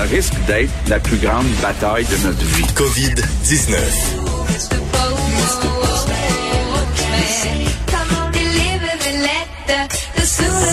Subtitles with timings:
[0.00, 2.64] Ça risque d'être la plus grande bataille de notre vie.
[2.74, 3.76] COVID-19.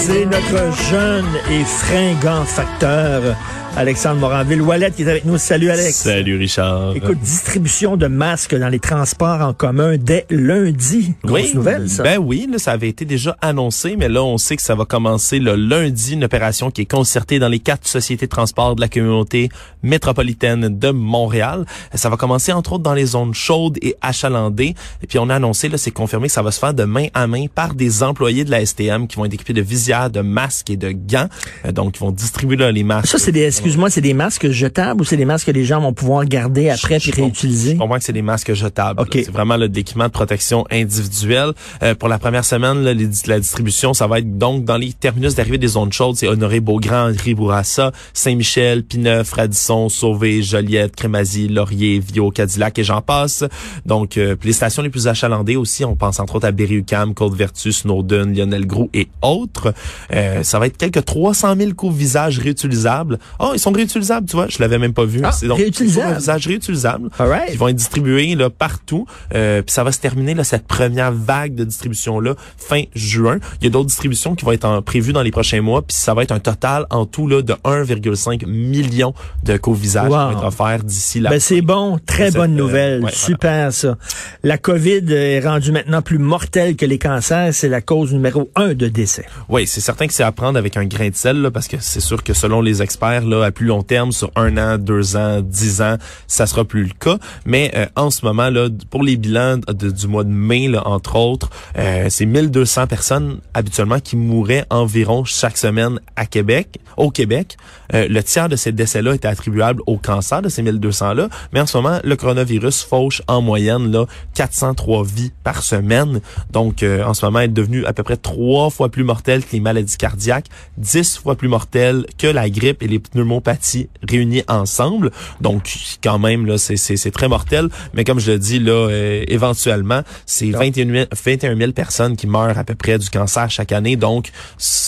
[0.06, 3.36] C'est notre jeune et fringant facteur
[3.78, 4.64] Alexandre Moranville.
[4.64, 5.38] Wallet qui est avec nous.
[5.38, 5.98] Salut Alex.
[5.98, 6.96] Salut Richard.
[6.96, 11.14] Écoute, distribution de masques dans les transports en commun dès lundi.
[11.24, 12.02] Grosse oui, nouvelle, ça.
[12.02, 14.86] Ben oui, là, ça avait été déjà annoncé, mais là, on sait que ça va
[14.86, 18.82] commencer le lundi, une opération qui est concertée dans les quatre sociétés de transport de
[18.82, 19.50] la communauté
[19.84, 21.66] métropolitaine de Montréal.
[21.94, 24.74] Ça va commencer, entre autres, dans les zones chaudes et achalandées.
[25.04, 27.08] Et puis, on a annoncé, là, c'est confirmé que ça va se faire de main
[27.14, 30.22] à main par des employés de la STM qui vont être équipés de visières, de
[30.22, 31.28] masques et de gants.
[31.66, 33.10] Euh, Donc, ils vont distribuer là, les masques.
[33.10, 35.82] Ça, c'est des, excuse-moi, c'est des masques jetables ou c'est des masques que les gens
[35.82, 37.74] vont pouvoir garder après puis réutiliser?
[37.74, 39.02] Je comprends que c'est des masques jetables.
[39.02, 39.14] OK.
[39.14, 39.22] là.
[39.26, 41.52] C'est vraiment le d'équipement de protection individuelle.
[41.84, 44.94] Euh, pour la première semaine, là, les- la distribution, ça va être donc dans les
[44.94, 46.16] terminus d'arrivée des zones chaudes.
[46.16, 52.86] C'est Honoré Beaugrand, Henri Bourassa, Saint-Michel, Pineuf, Radisson, Sauvé, Joliette, Crémazie, Laurier, Viau, Cadillac et
[52.86, 53.44] j'en passe.
[53.86, 57.74] Donc, euh, les stations les plus achalandées aussi, on pense entre autres à Berry-UQAM, Côte-Vertu,
[57.74, 59.74] Snowden, Lionel Groux et autres.
[60.14, 63.20] Euh, ça va être quelques 300 000 couvre-visages réutilisables.
[63.40, 65.22] Oh, ils sont réutilisables, tu vois, je l'avais même pas vu.
[65.24, 67.52] Ah, C'est donc réutilisables All right.
[67.52, 69.06] qui vont être distribués là partout.
[69.36, 73.38] Euh, puis ça va se terminer là cette première vague de distribution là fin juin.
[73.62, 75.82] Il y a d'autres distributions qui vont être en- prévues dans les prochains mois.
[75.82, 80.30] Puis ça va être un total en tout là de 1,5 million de co-visages Wow.
[80.30, 81.30] qui vont être offerts d'ici là.
[81.30, 83.98] Ben c'est bon, très Cette, bonne euh, nouvelle, ouais, super ça.
[84.44, 88.74] La COVID est rendue maintenant plus mortelle que les cancers, c'est la cause numéro un
[88.74, 89.26] de décès.
[89.50, 91.78] Oui, c'est certain que c'est à prendre avec un grain de sel, là, parce que
[91.80, 95.16] c'est sûr que selon les experts, là, à plus long terme, sur un an, deux
[95.16, 97.18] ans, dix ans, ça sera plus le cas.
[97.46, 100.88] Mais euh, en ce moment, là, pour les bilans de- du mois de mai, là,
[100.88, 107.12] entre autres, euh, c'est 1200 personnes habituellement qui mouraient environ chaque semaine à Québec, au
[107.12, 107.58] Québec.
[107.94, 111.30] Euh, le tiers de ces décès-là était attribuable au cancer de ces 1200-là.
[111.54, 116.20] Mais en ce moment, le coronavirus fauche en moyenne là 403 vies par semaine.
[116.52, 119.52] Donc, euh, en ce moment, est devenue à peu près trois fois plus mortelle que
[119.54, 120.48] les maladies cardiaques,
[120.78, 125.12] dix fois plus mortelle que la grippe et les pneumopathies réunies ensemble.
[125.42, 125.72] Donc,
[126.04, 127.70] quand même, là, c'est, c'est, c'est très mortel.
[127.94, 132.28] Mais comme je le dis, là, euh, éventuellement, c'est 21 000, 21 000 personnes qui
[132.28, 133.96] meurent à peu près du cancer chaque année.
[133.96, 134.32] Donc,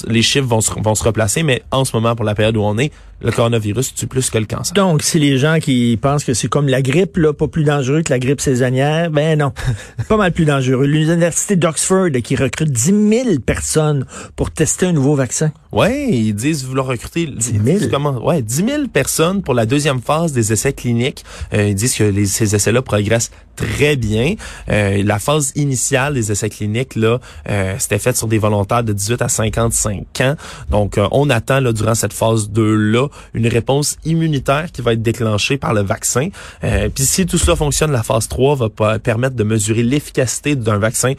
[0.08, 1.44] les chiffres vont se, vont se replacer.
[1.44, 2.92] Mais en ce moment, pour la période où on est,
[3.22, 4.74] le coronavirus tue plus que le cancer.
[4.74, 8.02] Donc, si les gens qui pensent que c'est comme la grippe, là, pas plus dangereux
[8.02, 9.52] que la grippe saisonnière, ben non,
[10.08, 10.86] pas mal plus dangereux.
[10.86, 15.52] L'Université d'Oxford qui recrute 10 000 personnes pour tester un nouveau vaccin.
[15.72, 17.92] Ouais, ils disent vouloir recruter 10 000?
[17.92, 21.24] Comment, ouais, 10 000 personnes pour la deuxième phase des essais cliniques.
[21.54, 24.34] Euh, ils disent que les, ces essais-là progressent très bien.
[24.70, 27.20] Euh, la phase initiale des essais cliniques, là,
[27.50, 30.36] euh, c'était faite sur des volontaires de 18 à 55 ans.
[30.72, 35.58] Donc, on attend là, durant cette phase 2-là une réponse immunitaire qui va être déclenchée
[35.58, 36.30] par le vaccin.
[36.64, 40.78] Euh, Puis si tout ça fonctionne, la phase 3 va permettre de mesurer l'efficacité d'un
[40.78, 41.14] vaccin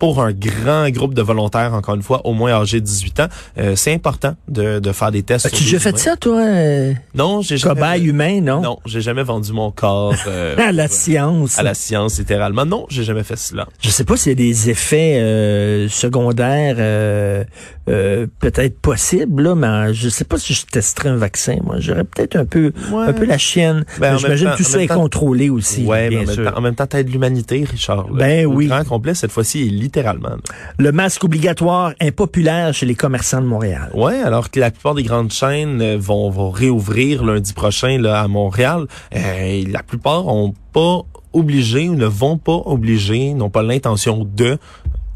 [0.00, 3.26] pour un grand groupe de volontaires, encore une fois, au moins âgés de 18 ans.
[3.58, 5.46] Euh, c'est important de, de faire des tests.
[5.46, 7.74] As-tu sur déjà fait ça, toi, euh, Non, j'ai jamais.
[7.76, 8.60] cobaye humain, non?
[8.62, 11.58] Non, j'ai jamais vendu mon corps euh, À la science.
[11.58, 12.64] à la science, littéralement.
[12.66, 13.68] Non, j'ai jamais fait cela.
[13.80, 17.44] Je sais pas s'il y a des effets euh, secondaires euh,
[17.88, 21.58] euh, peut-être possibles, là, mais je sais pas si je testerais un vaccin.
[21.62, 23.04] Moi, j'aurais peut-être un peu Ouais.
[23.06, 23.84] un peu la chienne.
[24.00, 26.74] Ben, J'imagine tout ça est temps- contrôlé aussi, ouais, mais en même, temps, en même
[26.74, 28.08] temps, t'aides l'humanité, Richard.
[28.10, 28.16] là.
[28.18, 28.66] Ben oui.
[28.66, 30.36] grand complet, cette fois-ci, littéralement.
[30.78, 33.90] Le masque obligatoire impopulaire chez les commerçants de Montréal.
[33.92, 38.20] Ouais, alors que la plupart des grandes chaînes euh, vont, vont réouvrir lundi prochain là,
[38.20, 41.02] à Montréal, euh, et la plupart ont pas
[41.32, 44.58] obligé ou ne vont pas obliger, n'ont pas l'intention de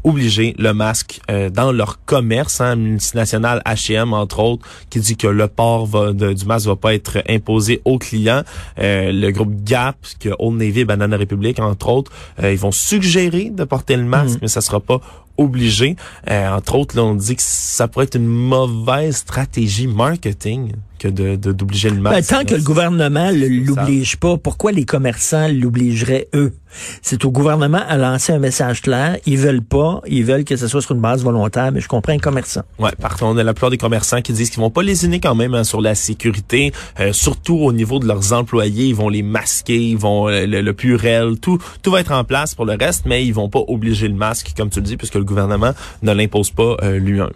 [0.05, 5.27] obliger le masque euh, dans leur commerce, hein, multinational H&M entre autres, qui dit que
[5.27, 8.43] le port va, de- du masque va pas être imposé aux clients.
[8.79, 12.11] Euh, le groupe Gap, que Old Navy Banana Republic entre autres,
[12.41, 14.39] euh, ils vont suggérer de porter le masque, Mhm.
[14.43, 15.01] mais ça sera pas
[15.37, 15.95] obligé.
[16.29, 21.07] Euh, entre autres, là, on dit que ça pourrait être une mauvaise stratégie marketing que
[21.09, 22.29] de- d'obliger le Ben, masque.
[22.29, 26.53] tant que le gouvernement l'oblige pas, pourquoi les commerçants l'obligeraient eux?
[27.01, 29.17] C'est au gouvernement à lancer un message clair.
[29.25, 30.01] Ils veulent pas.
[30.07, 32.63] Ils veulent que ce soit sur une base volontaire, mais je comprends un commerçant.
[32.79, 35.21] Ouais, par contre, on a la plupart des commerçants qui disent qu'ils vont pas lésiner
[35.21, 38.87] quand même hein, sur la sécurité, euh, surtout au niveau de leurs employés.
[38.87, 42.25] Ils vont les masquer, ils vont euh, le, le purel, tout tout va être en
[42.25, 44.97] place pour le reste, mais ils vont pas obliger le masque, comme tu le dis,
[44.97, 45.73] puisque le gouvernement
[46.03, 47.29] ne l'impose pas euh, lui-même.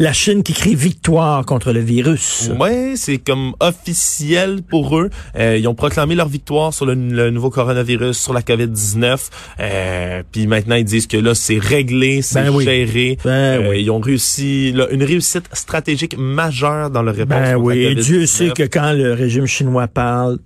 [0.00, 2.50] La Chine qui crie victoire contre le virus.
[2.58, 5.08] Ouais, c'est comme officiel pour eux.
[5.38, 9.28] Euh, ils ont proclamé leur victoire sur le, le nouveau coronavirus, sur la COVID-19.
[9.60, 12.64] Euh, puis maintenant, ils disent que là, c'est réglé, c'est Ben oui.
[12.64, 13.18] géré.
[13.24, 13.30] Ben
[13.62, 13.82] Euh, oui.
[13.82, 17.38] Ils ont réussi là, une réussite stratégique mageure dans leur réponse.
[17.38, 18.26] Ben oui, la et Dieu COVID-19.
[18.26, 20.38] sait que quand le régime chinois parle,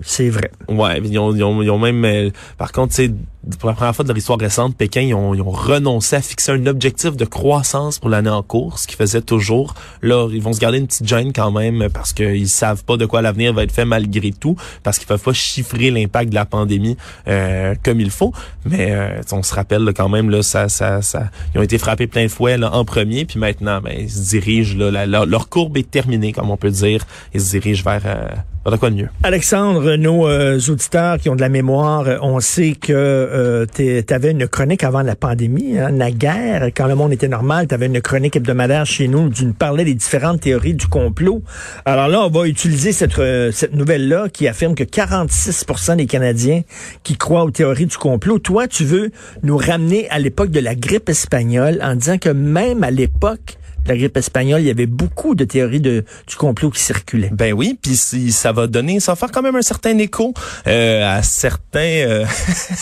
[0.00, 0.52] c'est vrai.
[0.68, 3.10] Ouais, ils ont, ils ont, ils ont même, par contre, sais,
[3.58, 6.20] pour la première fois de leur histoire récente, Pékin, ils ont, ils ont renoncé à
[6.20, 9.74] fixer un objectif de croissance pour l'année en cours, ce qu'ils faisaient toujours.
[10.02, 13.06] Là, ils vont se garder une petite gêne quand même parce qu'ils savent pas de
[13.06, 16.44] quoi l'avenir va être fait malgré tout, parce qu'ils peuvent pas chiffrer l'impact de la
[16.44, 16.96] pandémie
[17.26, 18.32] euh, comme il faut.
[18.64, 21.78] Mais euh, on se rappelle là, quand même, là, ça, ça, ça, ils ont été
[21.78, 25.76] frappés plein fouet là, en premier, puis maintenant, ben, ils se dirigent, là, leur courbe
[25.76, 27.04] est terminée, comme on peut dire.
[27.34, 28.26] Ils se dirigent vers, euh,
[28.64, 29.08] vers de quoi de mieux.
[29.22, 32.92] Alexandre, nos euh, auditeurs qui ont de la mémoire, euh, on sait que
[33.38, 37.28] euh, tu avais une chronique avant la pandémie, hein, la guerre, quand le monde était
[37.28, 40.86] normal, tu une chronique hebdomadaire chez nous où tu nous parlais des différentes théories du
[40.86, 41.42] complot.
[41.84, 46.62] Alors là, on va utiliser cette, euh, cette nouvelle-là qui affirme que 46% des Canadiens
[47.02, 48.38] qui croient aux théories du complot.
[48.38, 49.10] Toi, tu veux
[49.42, 53.88] nous ramener à l'époque de la grippe espagnole en disant que même à l'époque de
[53.88, 57.30] la grippe espagnole, il y avait beaucoup de théories de, du complot qui circulaient.
[57.32, 60.34] Ben oui, puis si ça va donner, ça va faire quand même un certain écho
[60.66, 61.78] euh, à certains.
[61.80, 62.24] euh,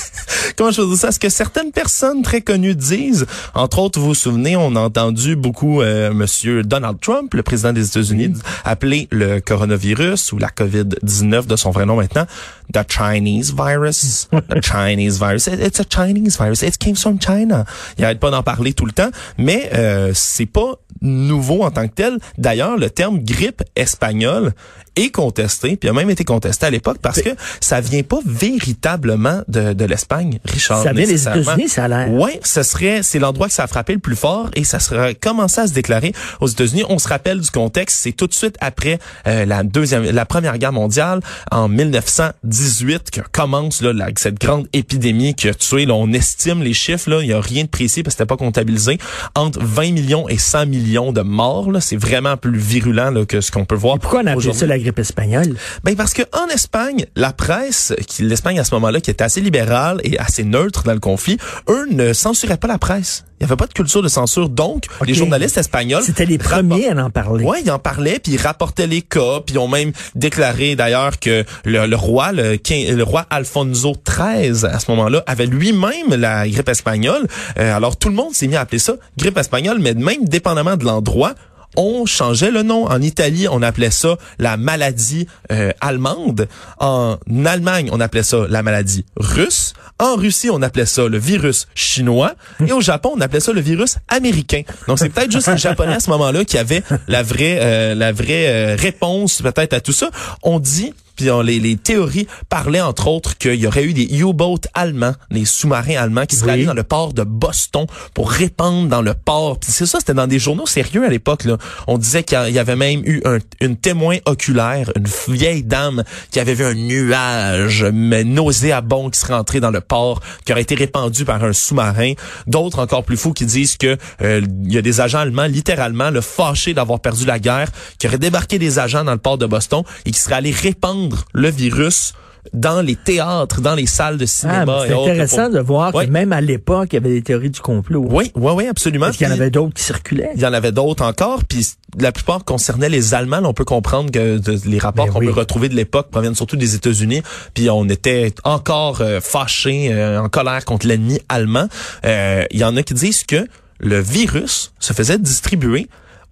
[0.56, 1.12] comment je veux dire ça?
[1.12, 3.26] Ce que certaines personnes très connues disent.
[3.54, 7.72] Entre autres, vous vous souvenez, on a entendu beaucoup euh, Monsieur Donald Trump, le président
[7.72, 8.32] des États-Unis,
[8.64, 12.26] appeler le coronavirus ou la COVID-19 de son vrai nom maintenant,
[12.72, 15.46] the Chinese virus, the Chinese virus.
[15.46, 16.62] It- It's a Chinese virus.
[16.62, 17.64] It came from China.
[17.98, 21.86] Il arrête pas d'en parler tout le temps, mais euh, c'est pas nouveau en tant
[21.88, 22.18] que tel.
[22.38, 24.52] D'ailleurs, le terme grippe espagnole
[24.98, 27.28] est contesté, puis a même été contesté à l'époque parce que
[27.60, 30.82] ça vient pas véritablement de, de l'Espagne, Richard.
[30.82, 31.28] Ça vient des.
[31.42, 32.10] États-Unis, ça a l'air.
[32.12, 35.14] Ouais, ce serait, c'est l'endroit que ça a frappé le plus fort et ça serait
[35.14, 36.84] commencé à se déclarer aux États-Unis.
[36.88, 40.56] On se rappelle du contexte, c'est tout de suite après euh, la deuxième, la première
[40.56, 41.20] guerre mondiale
[41.50, 45.86] en 1918 que commence là, la- cette grande épidémie qui a tué.
[45.86, 48.26] Là, on estime les chiffres là, il y a rien de précis parce que c'était
[48.28, 48.98] pas comptabilisé
[49.34, 51.68] entre 20 millions et 100 millions de morts.
[51.80, 53.96] C'est vraiment plus virulent là, que ce qu'on peut voir.
[53.96, 55.56] Et pourquoi on ça la grippe espagnole?
[55.84, 59.40] Ben parce que en Espagne, la presse, qui l'Espagne à ce moment-là, qui était assez
[59.40, 61.38] libérale et assez neutre dans le conflit,
[61.68, 63.24] eux ne censuraient pas la presse.
[63.38, 66.02] Il n'y avait pas de culture de censure, donc les journalistes espagnols.
[66.02, 67.44] C'était les premiers à en parler.
[67.44, 71.20] Ouais, ils en parlaient, puis ils rapportaient les cas, puis ils ont même déclaré d'ailleurs
[71.20, 76.48] que le, le roi, le, le roi Alfonso XIII à ce moment-là, avait lui-même la
[76.48, 77.26] grippe espagnole.
[77.58, 80.65] Euh, alors tout le monde s'est mis à appeler ça grippe espagnole, mais même dépendamment
[80.74, 81.34] de l'endroit,
[81.76, 82.86] on changeait le nom.
[82.86, 86.48] En Italie, on appelait ça la maladie euh, allemande.
[86.78, 89.74] En Allemagne, on appelait ça la maladie russe.
[89.98, 92.34] En Russie, on appelait ça le virus chinois.
[92.66, 94.62] Et au Japon, on appelait ça le virus américain.
[94.88, 98.12] Donc, c'est peut-être juste les Japonais à ce moment-là qui avaient la vraie, euh, la
[98.12, 100.10] vraie euh, réponse peut-être à tout ça.
[100.42, 104.04] On dit puis on- les, les théories parlaient entre autres qu'il y aurait eu des
[104.18, 106.52] U-boats allemands, des sous-marins allemands qui seraient Oui.
[106.58, 109.58] allés dans le port de Boston pour répandre dans le port.
[109.58, 111.44] Puis c'est ça, c'était dans des journaux sérieux à l'époque.
[111.44, 111.56] Là.
[111.86, 116.40] On disait qu'il y avait même eu un, une témoin oculaire, une vieille dame qui
[116.40, 120.74] avait vu un nuage mais nauséabond qui serait entré dans le port, qui aurait été
[120.74, 122.12] répandu par un sous-marin.
[122.46, 126.10] D'autres encore plus fous qui disent que euh, il y a des agents allemands littéralement
[126.10, 127.68] le fâchés d'avoir perdu la guerre,
[127.98, 131.05] qui auraient débarqué des agents dans le port de Boston et qui seraient allés répandre
[131.32, 132.12] le virus
[132.52, 134.78] dans les théâtres, dans les salles de Ah, cinéma.
[134.84, 137.58] et c'est intéressant de voir que même à l'époque, il y avait des théories du
[137.60, 138.06] complot.
[138.08, 139.06] Oui, oui, oui, absolument.
[139.06, 140.30] Parce qu'il y en avait d'autres qui circulaient.
[140.36, 141.66] il y en avait d'autres encore, puis
[141.98, 143.40] la plupart concernaient les Allemands.
[143.40, 145.26] Là, on peut comprendre que de- les rapports qu'on oui.
[145.26, 147.22] peut retrouver de l'époque proviennent surtout des États-Unis.
[147.52, 151.66] Puis on était encore euh, fâchés, euh, en colère contre l'ennemi allemand.
[152.04, 153.44] Euh, Il y en a qui disent que
[153.80, 155.88] le virus se faisait distribuer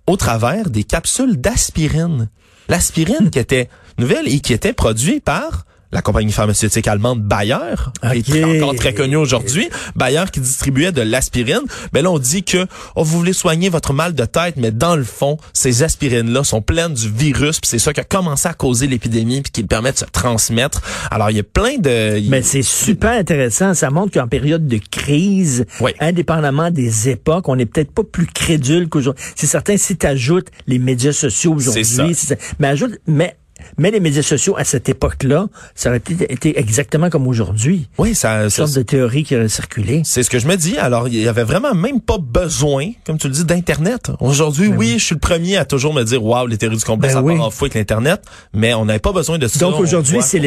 [0.07, 2.29] au travers des capsules d'aspirine.
[2.69, 7.77] L'aspirine qui était nouvelle et qui était produite par la compagnie pharmaceutique allemande Bayer,
[8.25, 9.69] qui est encore très connue aujourd'hui.
[9.95, 11.63] Bayer qui distribuait de l'aspirine.
[11.93, 14.97] Mais là, on dit que oh, vous voulez soigner votre mal de tête, mais dans
[14.97, 18.55] le fond, ces aspirines-là sont pleines du virus, puis c'est ça qui a commencé à
[18.55, 20.83] causer l'épidémie, puis qui le permet de se transmettre.
[21.13, 22.29] Alors, il y a plein de...
[22.29, 23.73] Mais c'est super intéressant.
[23.75, 25.65] Ça montre qu'en période de crise,
[26.01, 29.25] indépendamment des époques, on n'est peut-être pas plus crédule qu'aujourd'hui.
[29.37, 32.17] C'est certain, si tu ajoutes les médias sociaux aujourd'hui,
[32.59, 33.37] mais ajoute, mais
[33.79, 37.89] mais les médias sociaux à cette époque-là, ça aurait été exactement comme aujourd'hui.
[37.99, 38.45] Oui, ça.
[38.45, 40.03] Une sorte de théorie qui aurait circulé.
[40.05, 40.79] C'est ce que je me dis.
[40.79, 44.11] Alors, il y avait vraiment même pas besoin, comme tu le dis, d'internet.
[44.21, 46.85] Aujourd'hui, ben oui, je suis le premier à toujours me dire, waouh, les théories du
[46.85, 49.59] complot, ben ça part en fou avec l'internet, mais on n'avait pas besoin de ça.
[49.59, 50.39] Donc aujourd'hui, c'est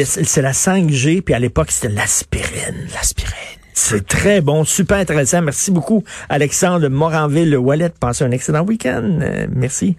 [0.42, 2.88] la 5G, puis à l'époque, c'était l'aspirine.
[2.94, 3.34] L'aspirine.
[3.80, 5.44] C'est très bon, super intéressant.
[5.44, 7.92] Merci beaucoup, Alexandre Moranville-Wallet.
[8.00, 9.20] Passez un excellent week-end.
[9.22, 9.96] Euh, merci.